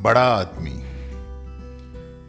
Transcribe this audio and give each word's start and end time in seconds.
बड़ा 0.00 0.22
आदमी 0.34 0.82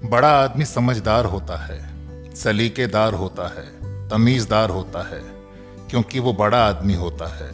बड़ा 0.10 0.30
आदमी 0.30 0.66
समझदार 0.66 1.26
होता 1.26 1.58
है, 1.58 2.34
सलीकेदार 2.36 3.14
होता 3.14 3.48
है, 3.48 3.66
तमीज़दार 4.10 4.70
होता 4.70 5.08
है, 5.10 5.20
क्योंकि 5.90 6.20
वो 6.20 6.34
बड़ा 6.34 6.66
आदमी 6.68 6.94
होता 6.94 7.28
है। 7.28 7.52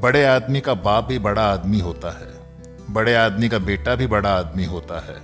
बड़े 0.00 0.24
आदमी 0.24 0.60
का 0.60 0.74
बाप 0.74 1.04
भी 1.04 1.18
बड़ा 1.18 1.42
आदमी 1.42 1.80
होता 1.80 2.10
है, 2.10 2.28
बड़े 2.90 3.14
आदमी 3.14 3.48
का 3.48 3.58
बेटा 3.58 3.94
भी 3.94 4.06
बड़ा 4.06 4.34
आदमी 4.34 4.64
होता 4.64 5.00
है। 5.00 5.16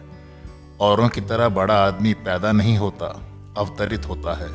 औरों 0.81 1.09
की 1.09 1.21
तरह 1.21 1.49
बड़ा 1.49 1.75
आदमी 1.75 2.15
पैदा 2.15 2.53
नहीं 2.53 2.79
होता, 2.79 3.07
अवतरित 3.59 4.09
होता 4.09 4.35
है। 4.35 4.51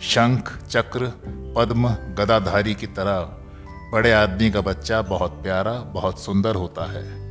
शंख, 0.00 0.58
चक्र, 0.68 1.12
पद्म, 1.56 1.88
गदाधारी 1.88 2.74
की 2.74 2.86
तरह 2.86 3.20
बड़े 3.92 4.12
आदमी 4.12 4.50
का 4.50 4.60
बच्चा 4.60 5.02
बहुत 5.02 5.42
प्यारा, 5.42 5.72
बहुत 5.72 6.20
सुंदर 6.20 6.54
होता 6.54 6.92
है। 6.92 7.29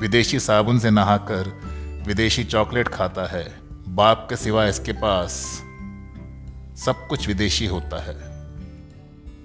विदेशी 0.00 0.40
साबुन 0.40 0.78
से 0.78 0.90
नहाकर 0.90 1.60
विदेशी 2.06 2.44
चॉकलेट 2.44 2.88
खाता 2.88 3.26
है। 3.26 3.58
बाप 3.88 4.26
के 4.30 4.36
सिवा 4.36 4.66
इसके 4.66 4.92
पास 4.92 5.30
सब 6.84 7.06
कुछ 7.08 7.26
विदेशी 7.26 7.66
होता 7.66 8.02
है। 8.02 8.14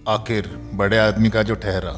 आखिर 0.09 0.71
बड़े 0.73 0.97
आदमी 0.97 1.29
का 1.29 1.43
जो 1.43 1.55
ठहरा, 1.55 1.93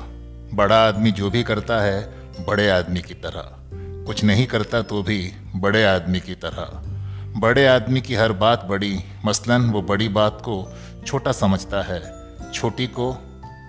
बड़ा 0.53 0.87
आदमी 0.87 1.11
जो 1.11 1.29
भी 1.29 1.43
करता 1.43 1.81
है, 1.81 2.01
बड़े 2.45 2.69
आदमी 2.69 3.01
की 3.01 3.13
तरह। 3.13 3.59
कुछ 4.05 4.23
नहीं 4.23 4.47
करता 4.47 4.81
तो 4.81 5.03
भी 5.03 5.33
बड़े 5.55 5.83
आदमी 5.85 6.19
की 6.19 6.35
तरह। 6.35 6.93
बड़े 7.39 7.67
आदमी 7.67 8.01
की 8.01 8.15
हर 8.15 8.31
बात 8.31 8.65
बड़ी, 8.65 8.99
मसलन 9.25 9.61
वो 9.61 9.81
बड़ी 9.81 10.07
बात 10.07 10.37
को 10.41 10.73
छोटा 11.07 11.31
समझता 11.31 11.81
है। 11.81 12.13
छोटी 12.51 12.87
को 12.87 13.17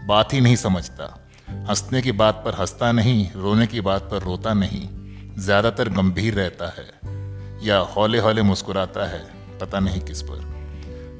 बात 0.06 0.34
ही 0.34 0.40
नहीं 0.40 0.56
समझता। 0.56 1.23
हंसने 1.54 2.02
की 2.02 2.12
बात 2.12 2.42
पर 2.44 2.54
हंसता 2.54 2.92
नहीं, 2.92 3.30
रोने 3.36 3.66
की 3.66 3.80
बात 3.80 4.02
पर 4.02 4.22
रोता 4.22 4.54
नहीं, 4.54 4.88
ज़्यादातर 5.38 5.88
गंभीर 5.88 6.34
रहता 6.34 6.66
है 6.68 7.00
या 7.66 7.78
हौले 7.78 8.18
हौले 8.18 8.42
मुस्कुराता 8.42 9.06
है, 9.06 9.24
पता 9.60 9.80
नहीं 9.80 10.00
किस 10.00 10.22
पर। 10.22 10.54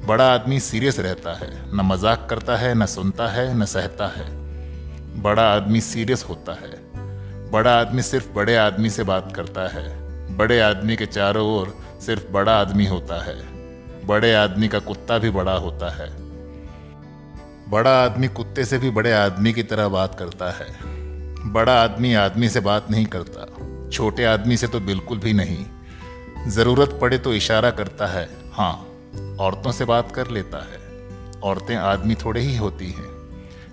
बड़ा 0.05 0.33
आदमी 0.33 0.59
सीरियस 0.59 0.99
रहता 0.99 1.33
है, 1.33 1.75
न 1.75 1.81
मज़ाक 1.81 2.27
करता 2.29 2.57
है, 2.57 2.75
न 2.75 2.85
सुनता 2.85 3.27
है, 3.27 3.57
न 3.57 3.65
सहता 3.65 4.07
है। 4.07 4.45
बड़ा 5.21 5.43
आदमी 5.43 5.81
सीरियस 5.81 6.25
होता 6.29 6.53
है। 6.53 6.85
बड़ा 7.51 7.79
आदमी 7.79 8.01
सिर्फ़ 8.01 8.29
बड़े 8.29 8.55
आदमी 8.55 8.89
से 8.89 9.03
बात 9.03 9.33
करता 9.35 9.67
है। 9.67 10.05
बड़े 10.37 10.59
आदमी 10.59 10.95
के 10.95 11.05
चारों 11.05 11.47
ओर 11.47 11.77
सिर्फ़ 12.01 12.31
बड़ा 12.31 12.59
आदमी 12.61 12.85
होता 12.85 13.23
है। 13.23 13.35
बड़े 14.05 14.33
आदमी 14.33 14.67
का 14.67 14.79
कुत्ता 14.79 15.17
भी 15.17 15.29
बड़ा 15.29 15.53
होता 15.53 15.89
है। 15.89 16.24
बड़ा 17.69 18.03
आदमी 18.03 18.27
कुत्ते 18.27 18.65
से 18.65 18.77
भी 18.77 18.89
बड़े 18.89 19.11
आदमी 19.11 19.53
की 19.53 19.63
तरह 19.63 19.87
बात 19.87 20.15
करता 20.19 20.51
है। 20.51 20.67
बड़ा 21.51 21.83
आदमी 21.83 22.13
आदमी 22.13 22.49
से 22.49 22.59
बात 22.59 22.91
नहीं 22.91 23.05
करता। 23.05 23.45
छोटे 23.89 24.25
आदमी 24.25 24.57
से 24.57 24.67
तो 24.67 24.79
बिल्कुल 24.79 25.17
भी 25.17 25.33
नहीं। 25.33 25.65
ज़रूरत 26.47 26.97
पड़े 27.01 27.17
तो 27.17 27.33
इशारा 27.33 27.71
करता 27.71 28.07
है 28.07 28.29
हाँ 28.53 28.73
औरतों 29.39 29.71
से 29.71 29.85
बात 29.85 30.11
कर 30.11 30.27
लेता 30.27 30.57
है। 30.57 30.79
औरतें 31.41 31.75
आदमी 31.75 32.15
थोड़े 32.15 32.41
ही 32.41 32.57
होती 32.57 32.87
हैं। 32.87 33.07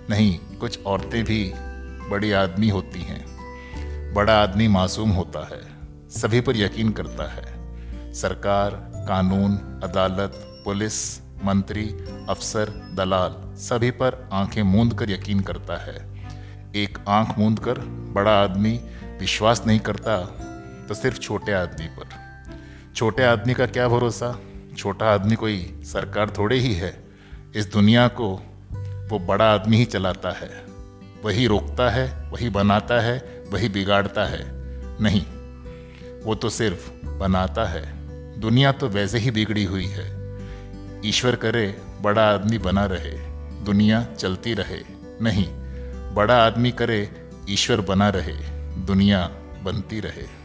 नहीं, 0.09 0.39
कुछ 0.59 0.79
औरतें 0.85 1.23
भी 1.23 1.53
बड़ी 2.09 2.31
आदमी 2.31 2.69
होती 2.69 3.01
हैं। 3.01 4.13
बड़ा 4.13 4.33
आदमी 4.43 4.67
मासूम 4.67 5.09
होता 5.09 5.47
है, 5.47 5.61
सभी 6.09 6.41
पर 6.41 6.57
यकीन 6.57 6.91
करता 6.91 7.31
है। 7.31 8.13
सरकार, 8.13 8.69
कानून, 9.07 9.51
अदालत, 9.83 10.61
पुलिस 10.65 11.19
मंत्री, 11.43 11.95
अफसर, 12.29 12.69
दलाल, 12.93 13.55
सभी 13.55 13.91
पर 13.91 14.29
आँखें 14.33 14.63
मूंद 14.63 14.93
कर 14.93 15.09
यकीन 15.09 15.39
करता 15.39 15.77
है। 15.77 16.13
एक 16.75 16.97
आँख 17.07 17.37
मूंद 17.37 17.59
कर 17.59 17.79
बड़ा 18.13 18.31
आदमी 18.31 18.81
विश्वास 19.19 19.63
नहीं 19.67 19.79
करता 19.79 20.17
तो 20.87 20.93
सिर्फ़ 20.93 21.19
छोटे 21.19 21.51
आदमी 21.51 21.87
पर। 21.87 22.05
छोटे 22.95 23.23
आदमी 23.23 23.53
का 23.53 23.65
क्या 23.65 23.87
भरोसा? 23.87 24.39
छोटा 24.77 25.13
आदमी 25.13 25.35
कोई 25.35 25.81
सरकार 25.83 26.29
थोड़े 26.29 26.57
ही 26.57 26.73
है। 26.73 27.03
इस 27.55 27.71
दुनिया 27.71 28.07
को 28.07 28.35
वो 29.09 29.19
बड़ा 29.19 29.53
आदमी 29.53 29.77
ही 29.77 29.85
चलाता 29.85 30.31
है। 30.31 30.65
वही 31.25 31.47
रोकता 31.47 31.89
है, 31.89 32.29
वही 32.29 32.49
बनाता 32.49 33.01
है, 33.01 33.43
वही 33.49 33.69
बिगाड़ता 33.69 34.25
है। 34.25 34.45
नहीं, 35.01 35.21
वो 36.25 36.35
तो 36.35 36.49
सिर्फ़ 36.49 37.05
बनाता 37.05 37.65
है। 37.65 38.03
दुनिया 38.39 38.71
तो 38.71 38.87
वैसे 38.87 39.17
ही 39.19 39.31
बिगड़ी 39.31 39.63
हुई 39.63 39.85
है। 39.85 40.22
ईश्वर 41.05 41.35
करे, 41.35 41.81
बड़ा 42.01 42.33
आदमी 42.33 42.57
बना 42.57 42.85
रहे, 42.85 43.11
दुनिया 43.65 44.03
चलती 44.03 44.53
रहे। 44.53 44.79
नहीं, 45.21 45.47
बड़ा 46.15 46.45
आदमी 46.45 46.71
करे, 46.71 47.11
ईश्वर 47.49 47.81
बना 47.81 48.09
रहे, 48.09 48.33
दुनिया 48.85 49.31
बनती 49.63 49.99
रहे। 49.99 50.42